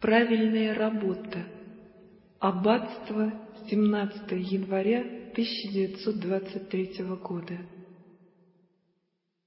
Правильная 0.00 0.74
работа. 0.74 1.38
Аббатство, 2.38 3.32
17 3.70 4.30
января 4.32 5.00
1923 5.32 7.04
года. 7.22 7.56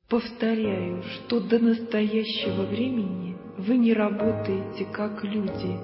Повторяю, 0.10 1.04
что 1.04 1.40
до 1.40 1.60
настоящего 1.60 2.64
времени 2.64 3.38
вы 3.60 3.78
не 3.78 3.94
работаете 3.94 4.86
как 4.86 5.24
люди, 5.24 5.78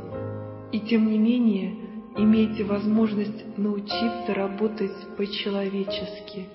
и 0.72 0.79
тем 0.79 1.12
не 1.12 1.20
менее 1.20 1.76
имеете 2.18 2.63
возможность 2.63 3.60
научиться 3.60 4.34
работать 4.34 5.16
по-человечески. 5.16 6.47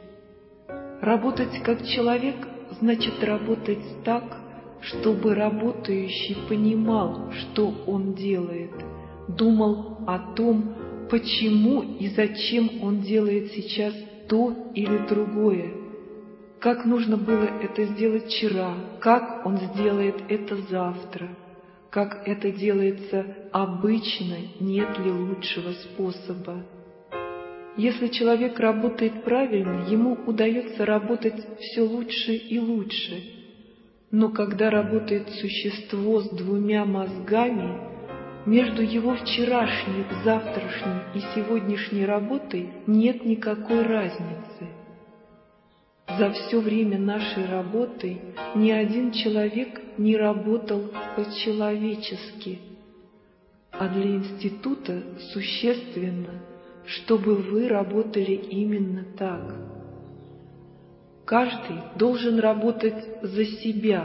Работать 1.01 1.63
как 1.63 1.87
человек 1.87 2.35
значит 2.81 3.23
работать 3.23 4.03
так, 4.05 4.50
чтобы 4.83 5.35
работающий 5.35 6.37
понимал, 6.49 7.33
что 7.33 7.73
он 7.87 8.15
делает, 8.15 8.73
думал 9.29 9.99
о 10.07 10.35
том, 10.35 10.75
почему 11.11 11.83
и 11.83 12.09
зачем 12.09 12.83
он 12.83 13.01
делает 13.01 13.53
сейчас 13.53 13.95
то 14.29 14.55
или 14.75 14.99
другое, 15.09 15.73
как 16.61 16.85
нужно 16.85 17.17
было 17.17 17.49
это 17.63 17.85
сделать 17.85 18.27
вчера, 18.27 18.75
как 19.01 19.45
он 19.45 19.59
сделает 19.59 20.17
это 20.29 20.57
завтра, 20.57 21.29
как 21.91 22.23
это 22.27 22.51
делается 22.53 23.25
обычно, 23.53 24.37
нет 24.61 24.99
ли 24.99 25.11
лучшего 25.11 25.73
способа. 25.73 26.65
Если 27.77 28.09
человек 28.09 28.59
работает 28.59 29.25
правильно, 29.25 29.87
ему 29.89 30.19
удается 30.27 30.85
работать 30.85 31.43
все 31.59 31.83
лучше 31.83 32.33
и 32.35 32.59
лучше– 32.59 33.37
но 34.11 34.29
когда 34.31 34.71
работает 34.71 35.29
существо 35.31 36.21
с 36.21 36.31
двумя 36.31 36.85
мозгами, 36.85 37.91
между 38.47 38.83
его 38.83 39.15
вчерашней, 39.15 40.05
завтрашней 40.25 41.03
и 41.15 41.21
сегодняшней 41.35 42.07
работой 42.07 42.71
нет 42.87 43.25
никакой 43.25 43.83
разницы. 43.83 44.67
За 46.19 46.33
все 46.33 46.61
время 46.61 46.99
нашей 46.99 47.47
работы 47.47 48.21
ни 48.57 48.71
один 48.71 49.13
человек 49.13 49.81
не 49.97 50.17
работал 50.17 50.91
по-человечески, 51.15 52.59
а 53.71 53.89
для 53.89 54.17
института 54.17 55.03
существенно, 55.33 56.43
чтобы 56.87 57.37
вы 57.37 57.69
работали 57.69 58.33
именно 58.33 59.05
так. 59.17 59.80
Каждый 61.31 61.77
должен 61.95 62.41
работать 62.41 63.05
за 63.23 63.45
себя, 63.45 64.05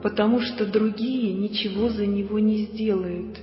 потому 0.00 0.38
что 0.38 0.64
другие 0.64 1.32
ничего 1.32 1.88
за 1.88 2.06
него 2.06 2.38
не 2.38 2.66
сделают. 2.66 3.36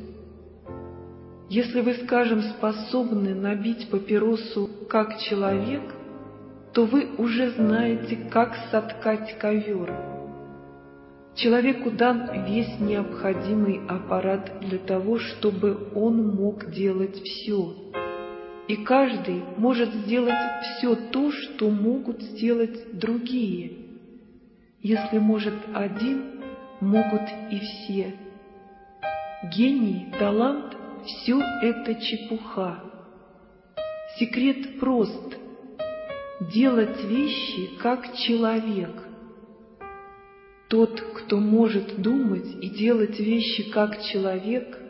Если 1.50 1.81
вы, 1.81 1.95
скажем, 1.95 2.42
способны 2.44 3.36
набить 3.36 3.89
папиросу 3.89 4.70
как 4.88 5.17
человек, 5.17 5.81
то 6.73 6.86
вы 6.86 7.09
уже 7.17 7.50
знаете, 7.50 8.16
как 8.31 8.56
соткать 8.72 9.38
ковер. 9.38 9.94
Человеку 11.36 11.92
дан 11.92 12.45
весь 12.45 12.80
необходимый 12.80 13.81
аппарат 13.89 14.61
для 14.61 14.78
того, 14.78 15.20
чтобы 15.20 15.89
он 15.94 16.26
мог 16.38 16.72
делать 16.72 17.22
все 17.22 17.98
и 18.70 18.75
каждый 18.75 19.42
может 19.58 19.92
сделать 19.92 20.36
все 20.62 20.94
то, 20.95 21.31
что 21.31 21.72
могут 21.72 22.22
сделать 22.22 23.00
другие. 23.00 23.72
Если 24.84 25.17
может 25.17 25.56
один, 25.73 26.39
могут 26.80 27.23
и 27.50 27.59
все. 27.59 28.16
Гений, 29.56 30.14
талант— 30.20 30.78
все 31.03 31.42
это 31.64 31.95
чепуха. 31.95 32.80
Секрет 34.20 34.80
прост— 34.80 35.36
делать 36.54 37.04
вещи 37.06 37.76
как 37.82 38.15
человек. 38.17 39.04
Тот, 40.67 41.02
кто 41.02 41.39
может 41.39 41.99
думать 41.99 42.55
и 42.61 42.70
делать 42.70 43.20
вещи 43.20 43.71
как 43.71 43.99
человек— 44.04 44.77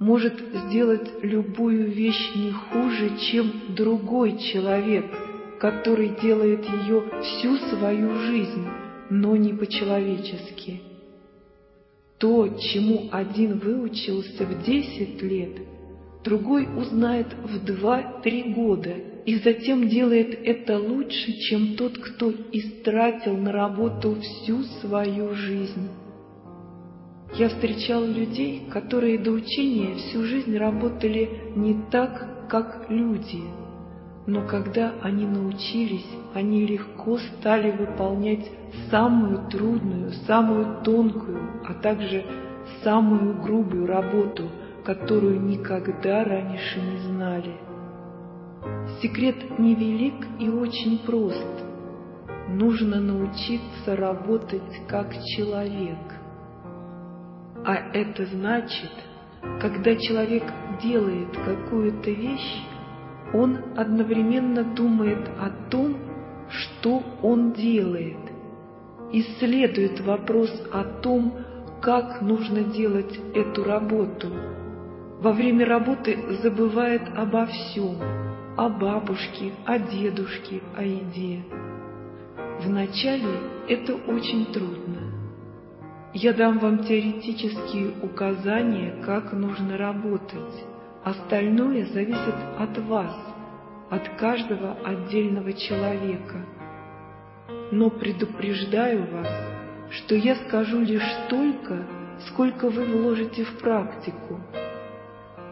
может 0.00 0.40
сделать 0.64 1.22
любую 1.22 1.90
вещь 1.92 2.34
не 2.34 2.50
хуже, 2.50 3.18
чем 3.30 3.52
другой 3.76 4.38
человек, 4.38 5.04
который 5.60 6.16
делает 6.22 6.64
ее 6.64 7.04
всю 7.22 7.56
свою 7.68 8.14
жизнь, 8.20 8.66
но 9.10 9.36
не 9.36 9.52
по-человечески. 9.52 10.80
То, 12.18 12.48
чему 12.48 13.08
один 13.12 13.58
выучился 13.58 14.44
в 14.44 14.64
десять 14.64 15.20
лет, 15.20 15.58
другой 16.24 16.66
узнает 16.76 17.28
в 17.44 17.62
два-три 17.64 18.54
года 18.54 18.94
и 19.26 19.36
затем 19.36 19.86
делает 19.86 20.38
это 20.44 20.78
лучше, 20.78 21.32
чем 21.32 21.76
тот, 21.76 21.98
кто 21.98 22.32
истратил 22.52 23.36
на 23.36 23.52
работу 23.52 24.16
всю 24.18 24.62
свою 24.80 25.34
жизнь. 25.34 25.88
Я 27.34 27.48
встречал 27.48 28.04
людей, 28.04 28.68
которые 28.70 29.16
до 29.18 29.30
учения 29.30 29.94
всю 29.94 30.24
жизнь 30.24 30.56
работали 30.56 31.52
не 31.54 31.80
так, 31.90 32.48
как 32.48 32.86
люди. 32.88 33.42
Но 34.26 34.46
когда 34.46 34.94
они 35.00 35.26
научились, 35.26 36.06
они 36.34 36.66
легко 36.66 37.18
стали 37.18 37.70
выполнять 37.70 38.50
самую 38.90 39.48
трудную, 39.48 40.10
самую 40.26 40.82
тонкую, 40.82 41.62
а 41.68 41.74
также 41.74 42.24
самую 42.82 43.40
грубую 43.40 43.86
работу, 43.86 44.50
которую 44.84 45.40
никогда 45.40 46.24
раньше 46.24 46.80
не 46.80 46.98
знали. 46.98 47.54
Секрет 49.00 49.58
невелик 49.58 50.26
и 50.40 50.48
очень 50.48 50.98
прост. 50.98 51.46
Нужно 52.48 53.00
научиться 53.00 53.94
работать 53.94 54.86
как 54.88 55.14
человек– 55.24 55.96
а 57.64 57.74
это 57.92 58.26
значит, 58.26 58.90
когда 59.60 59.94
человек 59.96 60.44
делает 60.82 61.36
какую-то 61.36 62.10
вещь, 62.10 62.62
он 63.32 63.58
одновременно 63.76 64.64
думает 64.64 65.28
о 65.38 65.50
том, 65.70 65.96
что 66.48 67.02
он 67.22 67.52
делает, 67.52 68.18
исследует 69.12 70.00
вопрос 70.00 70.50
о 70.72 70.84
том, 70.84 71.34
как 71.80 72.20
нужно 72.22 72.64
делать 72.64 73.18
эту 73.34 73.64
работу. 73.64 74.28
Во 75.20 75.32
время 75.32 75.66
работы 75.66 76.18
забывает 76.42 77.02
обо 77.16 77.46
всем, 77.46 77.96
о 78.56 78.68
бабушке, 78.68 79.52
о 79.66 79.78
дедушке, 79.78 80.60
о 80.76 80.82
еде. 80.82 81.42
Вначале 82.64 83.28
это 83.68 83.94
очень 83.94 84.46
трудно. 84.46 85.09
Я 86.12 86.32
дам 86.32 86.58
вам 86.58 86.82
теоретические 86.82 87.92
указания, 88.02 89.00
как 89.04 89.32
нужно 89.32 89.78
работать. 89.78 90.64
Остальное 91.04 91.84
зависит 91.86 92.34
от 92.58 92.76
вас, 92.78 93.14
от 93.90 94.08
каждого 94.18 94.76
отдельного 94.84 95.52
человека. 95.52 96.44
Но 97.70 97.90
предупреждаю 97.90 99.06
вас, 99.06 99.28
что 99.90 100.16
я 100.16 100.34
скажу 100.34 100.80
лишь 100.80 101.06
столько, 101.26 101.86
сколько 102.26 102.68
вы 102.70 102.86
вложите 102.86 103.44
в 103.44 103.58
практику. 103.58 104.40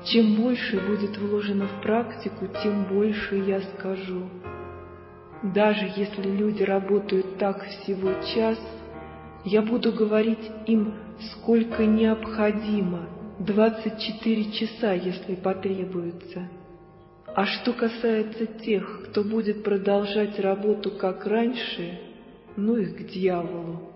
Чем 0.06 0.42
больше 0.42 0.80
будет 0.80 1.16
вложено 1.18 1.68
в 1.68 1.82
практику, 1.82 2.48
тем 2.64 2.82
больше 2.86 3.36
я 3.36 3.60
скажу. 3.60 4.28
Даже 5.44 5.88
если 5.94 6.28
люди 6.28 6.64
работают 6.64 7.38
так 7.38 7.64
всего 7.64 8.12
час– 8.34 8.58
я 9.44 9.62
буду 9.62 9.92
говорить 9.92 10.50
им, 10.66 10.94
сколько 11.32 11.84
необходимо, 11.84 13.08
24 13.38 14.52
часа, 14.52 14.92
если 14.92 15.34
потребуется. 15.34 16.48
А 17.34 17.46
что 17.46 17.72
касается 17.72 18.46
тех, 18.46 19.08
кто 19.10 19.22
будет 19.22 19.62
продолжать 19.62 20.40
работу 20.40 20.90
как 20.90 21.24
раньше, 21.26 22.00
ну 22.56 22.76
их 22.76 22.96
к 22.96 23.10
дьяволу. 23.10 23.92